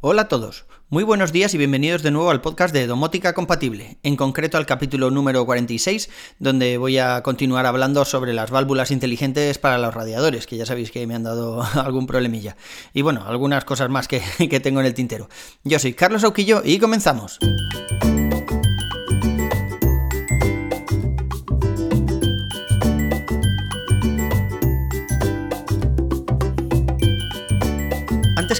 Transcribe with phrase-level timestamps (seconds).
[0.00, 3.98] Hola a todos, muy buenos días y bienvenidos de nuevo al podcast de Domótica Compatible,
[4.04, 9.58] en concreto al capítulo número 46, donde voy a continuar hablando sobre las válvulas inteligentes
[9.58, 12.56] para los radiadores, que ya sabéis que me han dado algún problemilla.
[12.94, 15.28] Y bueno, algunas cosas más que, que tengo en el tintero.
[15.64, 17.40] Yo soy Carlos Auquillo y comenzamos.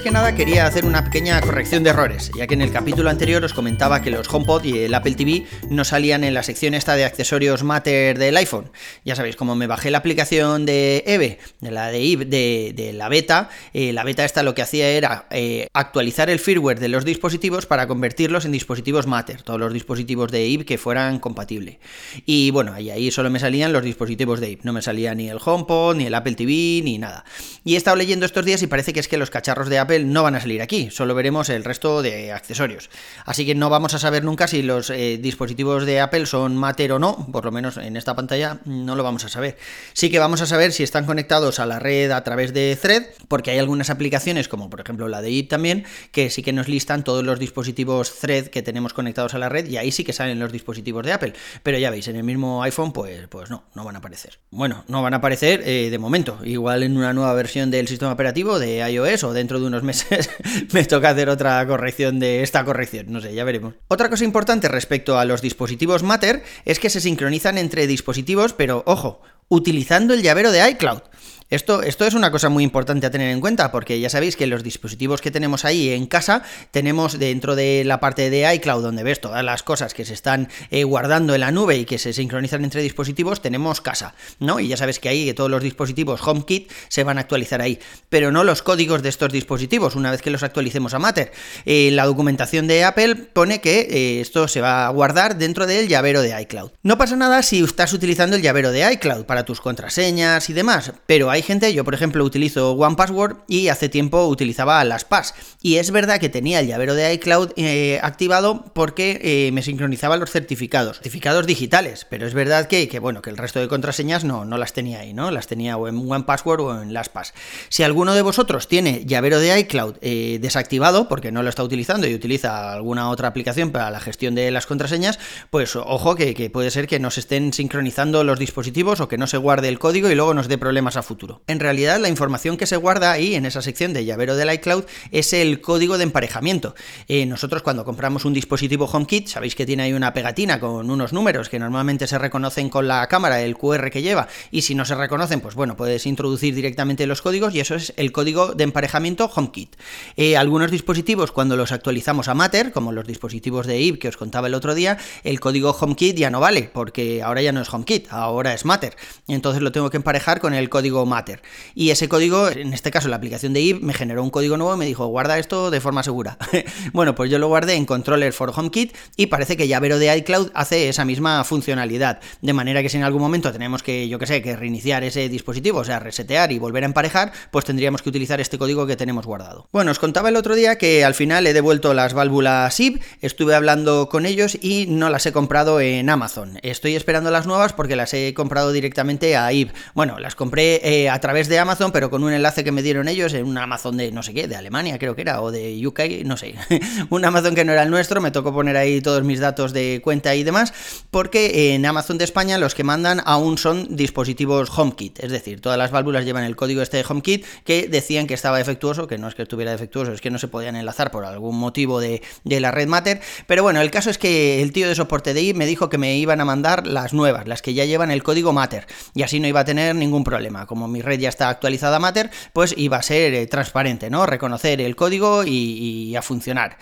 [0.03, 3.43] Que nada quería hacer una pequeña corrección de errores, ya que en el capítulo anterior
[3.43, 6.95] os comentaba que los HomePod y el Apple TV no salían en la sección esta
[6.95, 8.71] de accesorios Matter del iPhone.
[9.03, 13.09] Ya sabéis, como me bajé la aplicación de EVE, de la de IB, de, la
[13.09, 17.03] beta, eh, la beta esta lo que hacía era eh, actualizar el firmware de los
[17.03, 21.77] dispositivos para convertirlos en dispositivos Matter, todos los dispositivos de IB que fueran compatibles.
[22.25, 25.29] Y bueno, ahí, ahí solo me salían los dispositivos de IB, no me salía ni
[25.29, 27.25] el HomePod, ni el Apple TV, ni nada.
[27.65, 29.88] Y he estado leyendo estos días y parece que es que los cacharros de Apple
[29.97, 32.89] no van a salir aquí, solo veremos el resto de accesorios.
[33.25, 36.91] Así que no vamos a saber nunca si los eh, dispositivos de Apple son Matter
[36.91, 39.57] o no, por lo menos en esta pantalla no lo vamos a saber.
[39.93, 43.03] Sí que vamos a saber si están conectados a la red a través de Thread,
[43.27, 46.67] porque hay algunas aplicaciones, como por ejemplo la de IT también, que sí que nos
[46.67, 50.13] listan todos los dispositivos Thread que tenemos conectados a la red y ahí sí que
[50.13, 51.33] salen los dispositivos de Apple.
[51.63, 54.39] Pero ya veis, en el mismo iPhone, pues, pues no, no van a aparecer.
[54.51, 56.39] Bueno, no van a aparecer eh, de momento.
[56.43, 60.29] Igual en una nueva versión del sistema operativo de iOS o dentro de unos meses
[60.73, 63.75] me toca hacer otra corrección de esta corrección, no sé, ya veremos.
[63.87, 68.83] Otra cosa importante respecto a los dispositivos Matter es que se sincronizan entre dispositivos, pero
[68.85, 71.01] ojo, utilizando el llavero de iCloud.
[71.49, 74.45] Esto, esto es una cosa muy importante a tener en cuenta, porque ya sabéis que
[74.45, 79.01] los dispositivos que tenemos ahí en casa, tenemos dentro de la parte de iCloud, donde
[79.01, 82.13] ves todas las cosas que se están eh, guardando en la nube y que se
[82.13, 84.59] sincronizan entre dispositivos, tenemos casa, ¿no?
[84.59, 88.31] Y ya sabes que ahí todos los dispositivos HomeKit se van a actualizar ahí, pero
[88.31, 91.31] no los códigos de estos dispositivos, una vez que los actualicemos a Matter.
[91.65, 95.87] Eh, la documentación de Apple pone que eh, esto se va a guardar dentro del
[95.87, 96.69] llavero de iCloud.
[96.83, 100.93] No pasa nada si estás utilizando el llavero de iCloud para tus contraseñas y demás,
[101.05, 105.33] pero hay gente, yo por ejemplo utilizo OnePassword y hace tiempo utilizaba las PAS.
[105.61, 110.17] Y es verdad que tenía el llavero de iCloud eh, activado porque eh, me sincronizaba
[110.17, 114.45] los certificados, certificados digitales, pero es verdad que, bueno, que el resto de contraseñas no,
[114.45, 115.31] no las tenía ahí, ¿no?
[115.31, 117.33] Las tenía o en OnePassword o en las PAS.
[117.69, 122.07] Si alguno de vosotros tiene llavero de iCloud eh, desactivado porque no lo está utilizando
[122.07, 125.19] y utiliza alguna otra aplicación para la gestión de las contraseñas,
[125.49, 129.27] pues ojo que, que puede ser que nos estén sincronizando los dispositivos o que no
[129.29, 131.41] se guarde el código y luego nos dé problemas a futuro.
[131.47, 134.83] En realidad, la información que se guarda ahí en esa sección de llavero del iCloud
[135.11, 136.75] es el código de emparejamiento.
[137.07, 141.13] Eh, nosotros cuando compramos un dispositivo HomeKit, sabéis que tiene ahí una pegatina con unos
[141.13, 144.85] números que normalmente se reconocen con la cámara, el QR que lleva, y si no
[144.85, 148.63] se reconocen, pues bueno, puedes introducir directamente los códigos y eso es el código de
[148.63, 149.75] emparejamiento HomeKit.
[150.17, 154.17] Eh, algunos dispositivos cuando los actualizamos a Matter, como los dispositivos de IP que os
[154.17, 157.71] contaba el otro día, el código HomeKit ya no vale, porque ahora ya no es
[157.71, 158.95] HomeKit, ahora es Matter.
[159.27, 161.41] Entonces lo tengo que emparejar con el código Matter.
[161.75, 164.75] Y ese código, en este caso la aplicación de IP, me generó un código nuevo
[164.75, 166.37] y me dijo, guarda esto de forma segura.
[166.93, 170.51] bueno, pues yo lo guardé en Controller for HomeKit y parece que Llavero de iCloud
[170.53, 172.19] hace esa misma funcionalidad.
[172.41, 175.29] De manera que si en algún momento tenemos que, yo que sé, que reiniciar ese
[175.29, 178.95] dispositivo, o sea, resetear y volver a emparejar, pues tendríamos que utilizar este código que
[178.95, 179.67] tenemos guardado.
[179.71, 183.55] Bueno, os contaba el otro día que al final he devuelto las válvulas IP, estuve
[183.55, 186.59] hablando con ellos y no las he comprado en Amazon.
[186.61, 189.71] Estoy esperando las nuevas porque las he comprado directamente a IP.
[189.95, 193.07] Bueno, las compré eh, a través de Amazon, pero con un enlace que me dieron
[193.07, 195.85] ellos en un Amazon de no sé qué, de Alemania creo que era, o de
[195.85, 196.55] UK, no sé,
[197.09, 199.99] un Amazon que no era el nuestro, me tocó poner ahí todos mis datos de
[200.03, 200.73] cuenta y demás,
[201.09, 205.77] porque en Amazon de España los que mandan aún son dispositivos HomeKit, es decir, todas
[205.77, 209.27] las válvulas llevan el código este de HomeKit que decían que estaba defectuoso, que no
[209.27, 212.71] es que estuviera defectuoso, es que no se podían enlazar por algún motivo de, la
[212.71, 215.65] red Matter, pero bueno, el caso es que el tío de soporte de I me
[215.65, 218.87] dijo que me iban a mandar las nuevas, las que ya llevan el código Matter,
[219.13, 222.29] y así no iba a tener ningún problema, como mi red ya está actualizada Matter,
[222.53, 224.25] pues iba a ser eh, transparente, ¿no?
[224.25, 226.77] Reconocer el código y, a funcionar.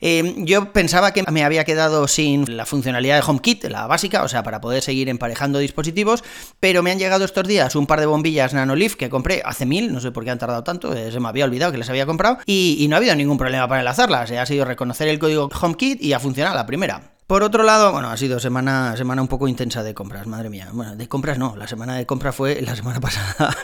[0.00, 4.28] Eh, yo pensaba que me había quedado sin la funcionalidad de HomeKit, la básica, o
[4.28, 6.22] sea, para poder seguir emparejando dispositivos,
[6.60, 9.92] pero me han llegado estos días un par de bombillas Nanolift que compré hace mil,
[9.92, 12.06] no sé por qué han tardado tanto, eh, se me había olvidado que les había
[12.06, 15.48] comprado, y, y no ha habido ningún problema para enlazarlas, ha sido reconocer el código
[15.48, 17.17] HomeKit y a funcionar la primera.
[17.28, 20.70] Por otro lado, bueno, ha sido semana, semana un poco intensa de compras, madre mía.
[20.72, 23.54] Bueno, de compras no, la semana de compras fue la semana pasada,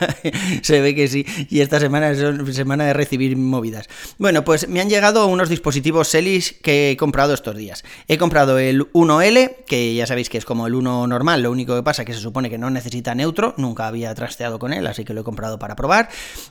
[0.61, 3.89] se ve que sí, y esta semana es semana de recibir movidas.
[4.19, 7.83] Bueno, pues me han llegado unos dispositivos Celis que he comprado estos días.
[8.07, 11.75] He comprado el 1L, que ya sabéis que es como el 1 normal, lo único
[11.75, 14.85] que pasa es que se supone que no necesita neutro, nunca había trasteado con él,
[14.85, 16.09] así que lo he comprado para probar.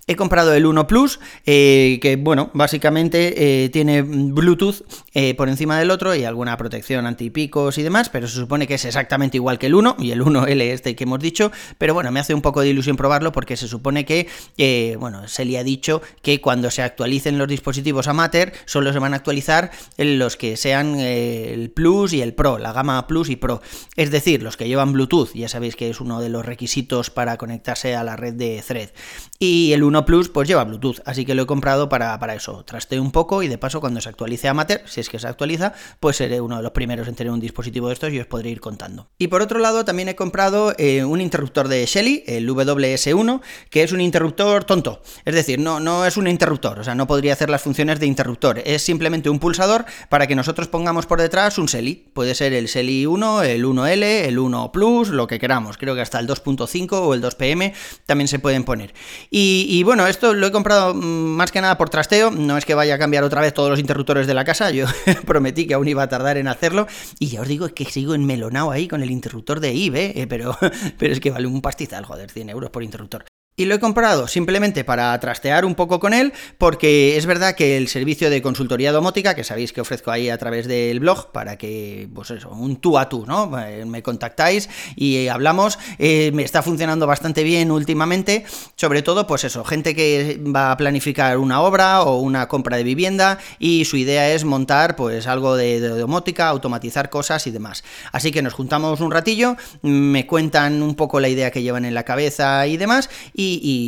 [0.09, 3.35] He comprado el 1 Plus, eh, que bueno, básicamente
[3.65, 4.83] eh, tiene Bluetooth
[5.13, 8.75] eh, por encima del otro y alguna protección antipicos y demás, pero se supone que
[8.75, 12.11] es exactamente igual que el 1 y el 1L este que hemos dicho, pero bueno,
[12.11, 14.29] me hace un poco de ilusión probarlo porque se supone que,
[14.59, 18.99] eh, bueno, se le ha dicho que cuando se actualicen los dispositivos Amateur solo se
[18.99, 23.31] van a actualizar los que sean eh, el Plus y el Pro, la gama Plus
[23.31, 23.61] y Pro,
[23.97, 27.37] es decir, los que llevan Bluetooth, ya sabéis que es uno de los requisitos para
[27.37, 28.91] conectarse a la red de Thread,
[29.39, 32.65] y el 1 Plus pues lleva Bluetooth, así que lo he comprado para, para eso,
[32.65, 35.75] trasteo un poco y de paso cuando se actualice Amateur, si es que se actualiza,
[36.01, 38.51] pues seré uno de los primeros en tener un dispositivo de estos y os podré
[38.51, 39.09] ir contando.
[39.19, 43.83] Y por otro lado, también he comprado eh, un interruptor de Shelly, el WS1, que
[43.83, 45.03] es un interruptor tonto.
[45.25, 48.07] Es decir, no, no es un interruptor, o sea, no podría hacer las funciones de
[48.07, 48.63] interruptor.
[48.65, 52.11] Es simplemente un pulsador para que nosotros pongamos por detrás un Shelly.
[52.13, 55.77] Puede ser el Shelly 1, el 1L, el 1 Plus, lo que queramos.
[55.77, 57.73] Creo que hasta el 2.5 o el 2PM
[58.07, 58.95] también se pueden poner.
[59.31, 62.31] Y, y bueno, esto lo he comprado mm, más que nada por trasteo.
[62.31, 64.71] No es que vaya a cambiar otra vez todos los interruptores de la casa.
[64.71, 64.87] Yo
[65.27, 66.84] prometí que aún iba a tardar en hacerlo
[67.19, 70.57] y ya os digo que sigo enmelonado ahí con el interruptor de IBE, eh, pero,
[70.99, 73.25] pero es que vale un pastizal, joder, 100 euros por interruptor.
[73.57, 77.77] Y lo he comprado simplemente para trastear un poco con él, porque es verdad que
[77.77, 81.57] el servicio de consultoría domótica, que sabéis que ofrezco ahí a través del blog, para
[81.57, 83.57] que, pues eso, un tú a tú, ¿no?
[83.61, 89.45] Eh, me contactáis y hablamos, eh, me está funcionando bastante bien últimamente, sobre todo, pues
[89.45, 93.97] eso, gente que va a planificar una obra o una compra de vivienda y su
[93.97, 97.85] idea es montar, pues algo de, domótica, automatizar cosas y demás.
[98.11, 101.95] Así que nos juntamos un ratillo, me cuentan un poco la idea que llevan en
[101.95, 103.44] la cabeza y demás, y,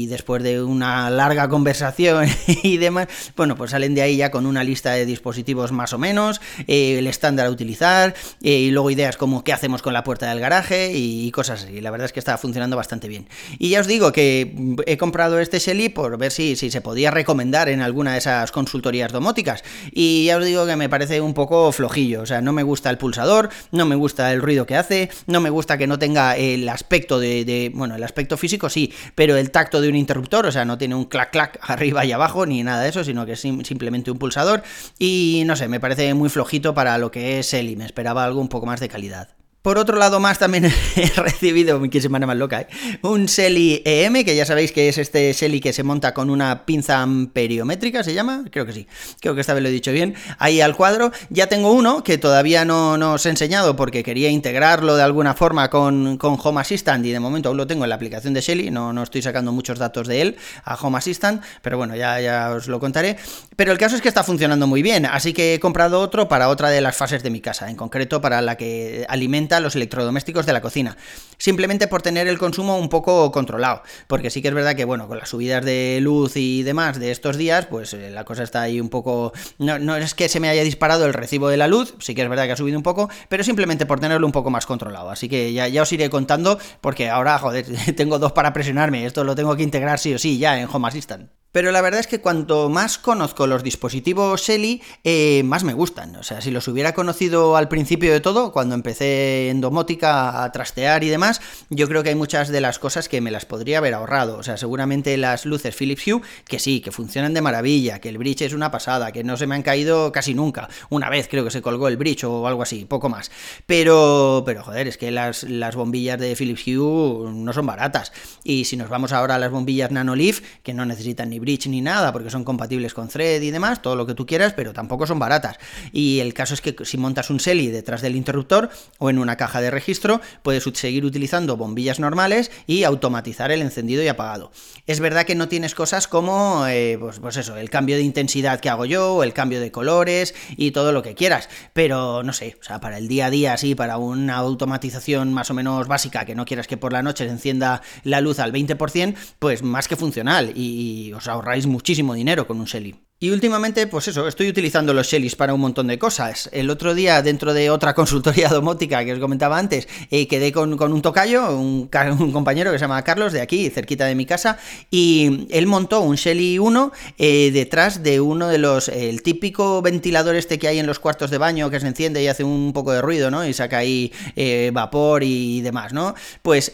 [0.08, 2.28] después de una larga conversación
[2.62, 5.98] y demás, bueno, pues salen de ahí ya con una lista de dispositivos más o
[5.98, 10.04] menos, eh, el estándar a utilizar, eh, y luego ideas como qué hacemos con la
[10.04, 11.80] puerta del garaje y, cosas así.
[11.80, 13.28] La verdad es que está funcionando bastante bien.
[13.58, 14.54] Y ya os digo que
[14.86, 18.52] he comprado este Shelly por ver si, si se podía recomendar en alguna de esas
[18.52, 19.62] consultorías domóticas.
[19.92, 22.90] Y ya os digo que me parece un poco flojillo, o sea, no me gusta
[22.90, 26.36] el pulsador, no me gusta el ruido que hace, no me gusta que no tenga
[26.36, 30.46] el aspecto de, de bueno, el aspecto físico sí, pero el tacto de un interruptor,
[30.46, 33.26] o sea, no tiene un clac clac arriba y abajo ni nada de eso, sino
[33.26, 34.62] que es simplemente un pulsador
[34.98, 38.40] y no sé, me parece muy flojito para lo que es y me esperaba algo
[38.40, 39.35] un poco más de calidad.
[39.66, 40.66] Por otro lado más también
[40.96, 42.68] he recibido, qué semana más loca, ¿eh?
[43.02, 46.64] un Shelly EM, que ya sabéis que es este Shelly que se monta con una
[46.64, 48.44] pinza amperiométrica, ¿se llama?
[48.52, 48.86] Creo que sí,
[49.20, 51.10] creo que esta vez lo he dicho bien, ahí al cuadro.
[51.30, 55.34] Ya tengo uno que todavía no, no os he enseñado porque quería integrarlo de alguna
[55.34, 58.42] forma con, con, Home Assistant y de momento aún lo tengo en la aplicación de
[58.42, 62.20] Shelly, no, no estoy sacando muchos datos de él a Home Assistant, pero bueno, ya,
[62.20, 63.16] ya os lo contaré.
[63.56, 66.50] Pero el caso es que está funcionando muy bien, así que he comprado otro para
[66.50, 70.46] otra de las fases de mi casa, en concreto para la que alimenta los electrodomésticos
[70.46, 70.96] de la cocina.
[71.38, 73.82] Simplemente por tener el consumo un poco controlado.
[74.06, 77.10] Porque sí que es verdad que, bueno, con las subidas de luz y demás de
[77.10, 79.32] estos días, pues eh, la cosa está ahí un poco.
[79.58, 82.28] No, es que se me haya disparado el recibo de la luz, sí que es
[82.28, 85.10] verdad que ha subido un poco, pero simplemente por tenerlo un poco más controlado.
[85.10, 87.66] Así que ya, ya os iré contando, porque ahora, joder,
[87.96, 89.06] tengo dos para presionarme.
[89.06, 91.30] Esto lo tengo que integrar sí o sí ya en Home Assistant.
[91.52, 96.14] Pero la verdad es que cuanto más conozco los dispositivos Shelly, eh, más me gustan.
[96.16, 100.52] O sea, si los hubiera conocido al principio de todo, cuando empecé en domótica a
[100.52, 101.40] trastear y demás,
[101.70, 104.36] yo creo que hay muchas de las cosas que me las podría haber ahorrado.
[104.36, 108.18] O sea, seguramente las luces Philips Hue, que sí, que funcionan de maravilla, que el
[108.18, 110.68] bridge es una pasada, que no se me han caído casi nunca.
[110.90, 113.30] Una vez creo que se colgó el bridge o algo así, poco más.
[113.64, 118.12] Pero, pero joder, es que las, las bombillas de Philips Hue no son baratas.
[118.44, 121.80] Y si nos vamos ahora a las bombillas Nanoleaf, que no necesitan ni bridge ni
[121.80, 125.06] nada, porque son compatibles con thread y demás, todo lo que tú quieras, pero tampoco
[125.06, 125.58] son baratas.
[125.92, 129.36] Y el caso es que si montas un SELI detrás del interruptor o en una
[129.36, 134.50] caja de registro, puedes seguir utilizando bombillas normales y automatizar el encendido y apagado.
[134.86, 138.60] Es verdad que no tienes cosas como, eh, pues, pues eso, el cambio de intensidad
[138.60, 142.56] que hago yo, el cambio de colores y todo lo que quieras, pero no sé,
[142.60, 146.24] o sea, para el día a día, sí, para una automatización más o menos básica,
[146.24, 149.88] que no quieras que por la noche se encienda la luz al 20%, pues más
[149.88, 153.05] que funcional y, y os ahorráis muchísimo dinero con un Shelly.
[153.18, 156.50] Y últimamente, pues eso, estoy utilizando los Shellys para un montón de cosas.
[156.52, 160.74] El otro día, dentro de otra consultoría domótica que os comentaba antes, eh, quedé con,
[160.74, 164.58] un tocayo, un, compañero que se llama Carlos, de aquí, cerquita de mi casa,
[164.90, 170.36] y él montó un Shelly 1 eh, detrás de uno de los, el típico ventilador
[170.36, 172.92] este que hay en los cuartos de baño que se enciende y hace un poco
[172.92, 173.46] de ruido, ¿no?
[173.46, 176.14] Y saca ahí eh, vapor y demás, ¿no?
[176.42, 176.72] Pues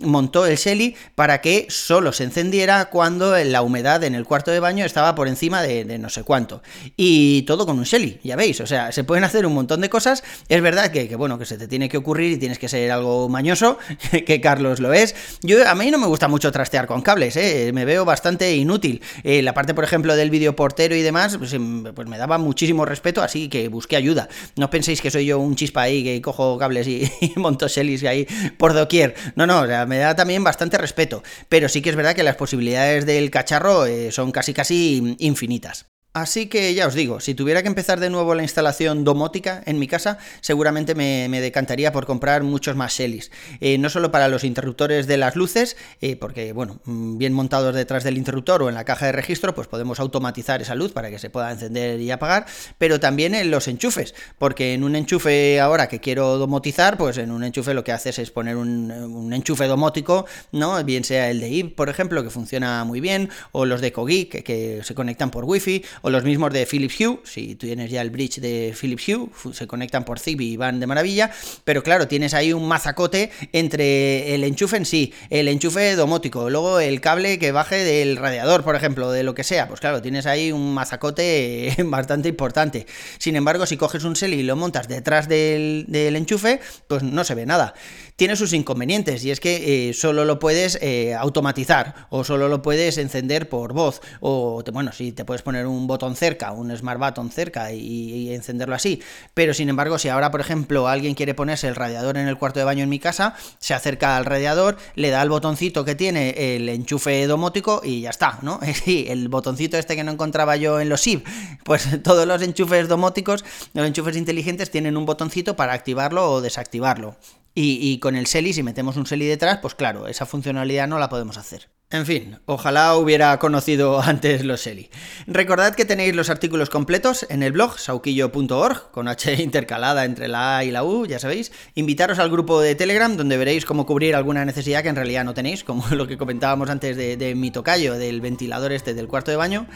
[0.00, 4.60] montó el Shelly para que solo se encendiera cuando la humedad en el cuarto de
[4.60, 6.62] baño estaba por encima de de, no sé cuánto.
[6.96, 9.88] Y todo con un Shelly, ya veis, o sea, se pueden hacer un montón de
[9.88, 10.22] cosas.
[10.48, 13.28] Es verdad que, bueno, que se te tiene que ocurrir y tienes que ser algo
[13.28, 13.78] mañoso,
[14.26, 15.14] que Carlos lo es.
[15.42, 17.70] Yo, a mí no me gusta mucho trastear con cables, ¿eh?
[17.72, 19.02] me veo bastante inútil.
[19.24, 22.84] Eh, la parte, por ejemplo, del videoportero y demás, pues, em, pues, me daba muchísimo
[22.84, 24.28] respeto, así que busqué ayuda.
[24.56, 28.26] No penséis que soy yo un chispa ahí que cojo cables y, monto Shellys ahí
[28.56, 29.14] por doquier.
[29.36, 31.22] No, no, o sea, me da también bastante respeto.
[31.48, 35.71] Pero sí que es verdad que las posibilidades del cacharro eh, son casi casi infinitas.
[36.14, 39.78] Así que ya os digo, si tuviera que empezar de nuevo la instalación domótica en
[39.78, 43.30] mi casa, seguramente me, decantaría por comprar muchos más Shellys.
[43.62, 47.74] Eh, no solo para los interruptores de las luces, eh, porque, bueno, mm, bien montados
[47.74, 51.08] detrás del interruptor o en la caja de registro, pues podemos automatizar esa luz para
[51.08, 52.44] que se pueda encender y apagar,
[52.76, 57.30] pero también en los enchufes, porque en un enchufe ahora que quiero domotizar, pues en
[57.30, 60.84] un enchufe lo que haces es poner un, enchufe domótico, ¿no?
[60.84, 64.28] Bien sea el de IP, por ejemplo, que funciona muy bien, o los de Cogeek,
[64.30, 67.90] que, que se conectan por Wi-Fi, o los mismos de Philips Hue, si tú tienes
[67.90, 71.30] ya el bridge de Philips Hue, se conectan por Zigbee y van de maravilla,
[71.64, 76.80] pero claro, tienes ahí un mazacote entre el enchufe en sí, el enchufe domótico, luego
[76.80, 80.26] el cable que baje del radiador, por ejemplo, de lo que sea, pues claro, tienes
[80.26, 82.86] ahí un mazacote bastante importante.
[83.18, 87.34] Sin embargo, si coges un SELI y lo montas detrás del, enchufe, pues no se
[87.34, 87.74] ve nada.
[88.16, 92.62] Tiene sus inconvenientes y es que eh, solo lo puedes eh, automatizar o solo lo
[92.62, 96.98] puedes encender por voz o, bueno, si te puedes poner un botón cerca, un smart
[96.98, 99.02] button cerca y, encenderlo así.
[99.34, 102.58] Pero sin embargo, si ahora, por ejemplo, alguien quiere ponerse el radiador en el cuarto
[102.58, 106.56] de baño en mi casa, se acerca al radiador, le da el botoncito que tiene
[106.56, 108.58] el enchufe domótico y ya está, ¿no?
[108.84, 111.26] Sí, el botoncito este que no encontraba yo en los SIP.
[111.62, 113.44] Pues todos los enchufes domóticos,
[113.74, 117.16] los enchufes inteligentes tienen un botoncito para activarlo o desactivarlo.
[117.54, 121.10] Y, con el SELI, si metemos un SELI detrás, pues claro, esa funcionalidad no la
[121.10, 121.68] podemos hacer.
[121.92, 124.88] En fin, ojalá hubiera conocido antes los Shelly.
[125.26, 130.56] Recordad que tenéis los artículos completos en el blog sauquillo.org, con H intercalada entre la
[130.56, 131.52] A y la U, ya sabéis.
[131.74, 135.34] Invitaros al grupo de Telegram, donde veréis cómo cubrir alguna necesidad que en realidad no
[135.34, 139.36] tenéis, como lo que comentábamos antes de, mi tocayo, del ventilador este del cuarto de
[139.36, 139.66] baño.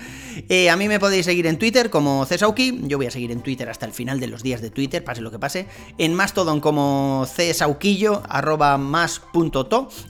[0.49, 3.43] Eh, a mí me podéis seguir en Twitter como Cesauki, yo voy a seguir en
[3.43, 5.67] Twitter hasta el final de los días de Twitter, pase lo que pase.
[5.99, 8.81] En Mastodon como Cesauquillo, arroba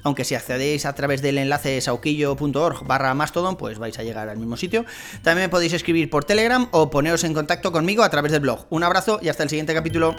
[0.05, 3.15] aunque si accedéis a través del enlace sauquillo sauquillo.org barra
[3.59, 4.85] pues vais a llegar al mismo sitio.
[5.23, 8.67] También me podéis escribir por Telegram o poneros en contacto conmigo a través del blog.
[8.71, 10.15] Un abrazo y hasta el siguiente capítulo.